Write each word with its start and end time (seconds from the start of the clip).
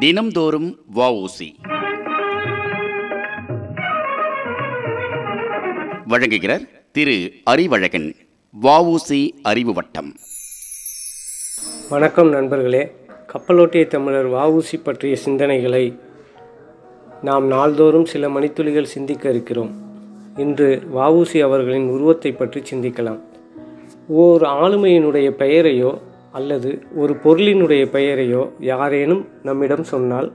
தினம்தோறும் 0.00 0.78
வஉசி. 0.96 1.48
வழங்குகிறார் 6.08 6.68
திரு 6.92 7.32
அறிவழகன் 7.50 8.14
வஉசி 8.62 9.30
அறிவு 9.42 9.72
வட்டம். 9.72 10.16
வணக்கம் 11.88 12.28
நண்பர்களே. 12.28 12.92
கப்பலோட்டிய 13.32 13.86
தமிழர் 13.86 14.28
வஉசி 14.28 14.82
பற்றிய 14.82 15.16
சிந்தனைகளை 15.24 15.98
நாம் 17.22 17.46
நாள்தோறும் 17.46 18.04
சில 18.04 18.28
மணித்துளிகள் 18.28 18.82
சிந்திக்க 18.82 19.30
இருக்கிறோம். 19.30 19.72
இன்று 20.36 20.82
வஉசி 20.94 21.40
அவர்களின் 21.42 21.88
உருவத்தை 21.88 22.32
பற்றி 22.32 22.62
சிந்திக்கலாம். 22.70 23.20
ஓர் 24.06 24.42
ஆளுமையினுடைய 24.42 25.30
பெயரையோ 25.30 26.00
அல்லது 26.36 26.70
ஒரு 26.94 27.12
பொருளினுடைய 27.24 27.84
பெயரையோ 27.96 28.42
யாரேனும் 28.70 29.22
நம்மிடம் 29.42 29.86
சொன்னால் 29.92 30.28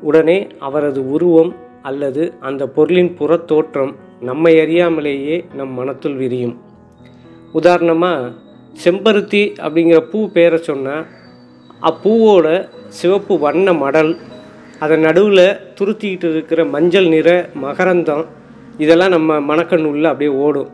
உடனே 0.00 0.38
அவரது 0.58 1.00
உருவம் 1.14 1.52
அல்லது 1.82 2.22
அந்த 2.40 2.62
பொருளின் 2.76 3.16
புறத்தோற்றம் 3.18 3.92
நம்மை 4.20 4.52
அறியாமலேயே 4.56 5.36
நம் 5.54 5.74
மனத்துள் 5.78 6.16
விரியும். 6.16 6.56
உதாரணமாக 7.52 8.30
செம்பருத்தி 8.84 9.42
அப்படிங்கிற 9.66 9.98
பூ 10.10 10.18
பேரை 10.28 10.58
சொன்னால் 10.68 11.06
அப்பூவோட 11.82 12.46
சிவப்பு 12.98 13.34
வண்ண 13.38 13.72
மடல் 13.82 14.12
அதன் 14.78 15.04
நடுவில் 15.06 15.46
துருத்திக்கிட்டு 15.78 16.28
இருக்கிற 16.30 16.60
மஞ்சள் 16.74 17.08
நிற 17.08 17.28
மகரந்தம் 17.62 18.24
இதெல்லாம் 18.78 19.14
நம்ம 19.16 19.40
மணக்கண் 19.40 19.84
உள்ள 19.84 20.04
அப்படியே 20.08 20.36
ஓடும். 20.44 20.70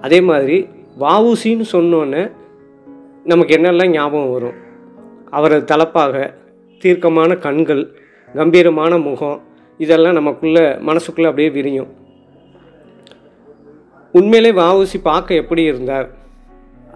அதே 0.00 0.20
மாதிரி 0.20 0.58
வாவூசின்னு 1.00 1.66
சொன்னோன்னே 1.72 2.22
நமக்கு 3.24 3.56
என்னெல்லாம் 3.56 3.86
ஞாபகம் 3.86 4.32
வரும்? 4.32 4.54
அவரது 5.30 5.76
தலப்பாக 5.76 6.34
தீர்க்கமான 6.78 7.34
கண்கள் 7.34 7.94
கம்பீரமான 8.34 8.98
முகம் 8.98 9.42
இதெல்லாம் 9.78 10.12
நமக்குள்ள 10.12 10.78
மனசுக்குள்ளே 10.86 11.24
அப்படியே 11.24 11.50
விரியும். 11.50 11.94
உண்மையிலே 14.12 14.60
வாவூசி 14.60 15.00
பார்க்க 15.02 15.34
எப்படி 15.34 15.62
இருந்தார்? 15.62 16.10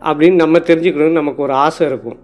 அப்படின்னு 0.01 0.35
நம்ம 0.35 0.59
தெரிஞ்சுக்கணும்னு 0.59 1.11
நமக்கு 1.11 1.43
ஒரு 1.43 1.53
ஆசை 1.53 1.87
இருக்கும். 1.87 2.19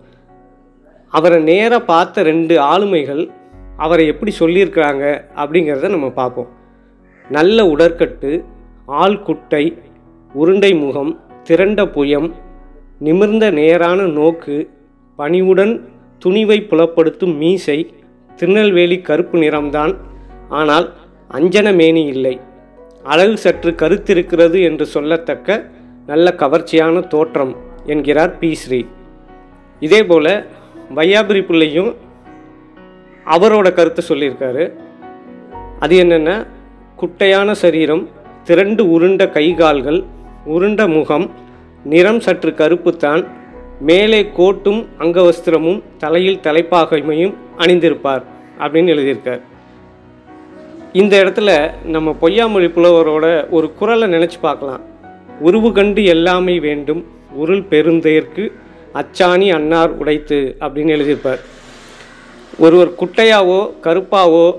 அவரை 1.09 1.43
நேராக 1.43 1.85
பார்த்த 1.85 2.23
ரெண்டு 2.23 2.61
ஆளுமைகள் 2.61 3.31
அவரை 3.77 4.07
எப்படி 4.07 4.35
சொல்லியிருக்கிறாங்க 4.39 5.25
அப்படிங்கிறத 5.37 5.89
நம்ம 5.89 6.11
பார்ப்போம். 6.11 6.49
நல்ல 7.29 7.65
உடற்கட்டு 7.65 8.45
ஆள் 8.87 9.23
குட்டை 9.23 9.79
உருண்டை 10.33 10.75
முகம் 10.75 11.21
திரண்ட 11.43 11.85
புயம் 11.85 12.33
நிமிர்ந்த 13.01 13.51
நேரான 13.51 14.01
நோக்கு 14.03 14.57
பணிவுடன் 15.19 15.89
துணிவை 16.25 16.59
புலப்படுத்தும் 16.63 17.37
மீசை 17.37 17.95
திருநெல்வேலி 18.37 19.01
கருப்பு 19.01 19.37
நிறம்தான். 19.39 19.97
ஆனால் 20.49 20.87
அஞ்சன 21.33 21.75
மேனி 21.75 22.05
இல்லை. 22.07 22.41
அழகு 23.03 23.37
சற்று 23.37 23.71
கருத்திருக்கிறது 23.71 24.63
என்று 24.63 24.87
சொல்லத்தக்க 24.95 25.59
நல்ல 26.07 26.35
கவர்ச்சியான 26.37 27.07
தோற்றம் 27.07 27.57
என்கிறார் 27.87 28.39
பி. 28.39 28.55
ஸ்ரீ. 28.55 28.81
இதே 29.81 30.05
போல் 30.05 30.33
வையாபுரி 30.95 31.43
பிள்ளையும் 31.45 31.91
அவரோட 33.27 33.73
கருத்தை 33.73 34.05
சொல்லியிருக்காரு. 34.09 34.65
அது 35.79 35.95
என்னென்னா 36.05 36.47
குட்டையான 36.97 37.51
சரீரம் 37.55 38.09
திரண்டு 38.45 38.85
உருண்ட 38.95 39.25
கைகால்கள் 39.37 40.05
உருண்ட 40.47 40.89
முகம் 40.89 41.49
நிறம் 41.85 42.21
சற்று 42.21 42.51
கருப்புத்தான். 42.51 43.27
மேலே 43.81 44.31
கோட்டும் 44.39 44.87
அங்கவஸ்திரமும் 44.99 45.83
தலையில் 45.99 46.41
தலைப்பாகைமையும் 46.43 47.35
அணிந்திருப்பார் 47.59 48.23
அப்படின்னு 48.59 48.93
எழுதியிருக்கார். 48.95 49.41
இந்த 50.93 51.25
இடத்துல 51.25 51.71
நம்ம 51.85 52.17
பொய்யாமொழி 52.21 52.69
புலவரோட 52.77 53.51
ஒரு 53.51 53.73
குரலை 53.75 54.09
நினச்சி 54.13 54.39
பார்க்கலாம். 54.41 54.81
உருவு 55.41 55.73
கண்டு 55.73 56.05
எல்லாமே 56.05 56.59
வேண்டும் 56.59 57.07
உருள் 57.33 57.63
பெருந்தேற்கு 57.63 58.53
அச்சாணி 58.93 59.51
அன்னார் 59.53 59.91
உடைத்து 59.91 60.57
அப்படின்னு 60.61 60.95
எழுதியிருப்பார். 60.97 61.39
ஒருவர் 62.59 62.91
குட்டையாவோ 63.01 63.71
கருப்பாவோ 63.83 64.57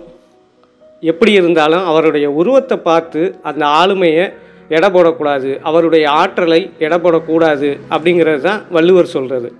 எப்படி 1.01 1.31
இருந்தாலும் 1.31 1.85
அவருடைய 1.85 2.31
உருவத்தை 2.31 2.77
பார்த்து 2.77 3.35
அந்த 3.41 3.65
ஆளுமையை 3.65 4.33
எடை 4.69 4.89
போடக்கூடாது 4.89 5.59
அவருடைய 5.59 6.11
ஆற்றலை 6.11 6.71
எடை 6.79 6.97
போடக்கூடாது 6.97 7.79
அப்படிங்கிறது 7.89 8.41
தான் 8.41 8.61
வள்ளுவர் 8.69 9.05
சொல்கிறது 9.05 9.55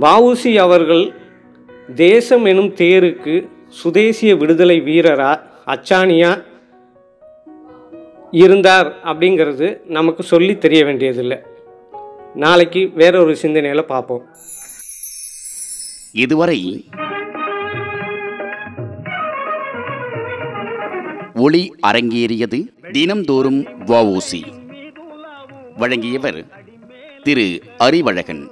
வஉசி 0.00 0.54
அவர்கள் 0.54 1.14
தேசம் 1.94 2.44
எனும் 2.44 2.74
தேருக்கு 2.74 3.48
சுதேசிய 3.68 4.36
விடுதலை 4.36 4.80
வீரரா 4.80 5.40
அச்சாணியா 5.66 6.42
இருந்தார் 8.30 8.94
அப்படிங்கிறது 9.04 9.80
நமக்கு 9.86 10.22
சொல்லி 10.22 10.58
தெரிய 10.58 10.84
வேண்டியதில்லை. 10.84 11.38
நாளைக்கு 12.34 12.90
வேறொரு 12.94 13.36
சிந்தனையில் 13.36 13.84
பார்ப்போம். 13.84 14.26
இதுவரை 16.12 16.86
ஒளி 21.34 21.74
அரங்கேறியது 21.86 22.66
தினம்தோறும் 22.92 23.62
வஉசி. 23.86 24.42
வழங்கியவர் 25.76 26.46
திரு 27.22 27.62
அறிவழகன். 27.78 28.50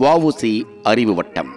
வஉசி 0.00 0.64
அறிவு 0.82 1.14
வட்டம். 1.14 1.52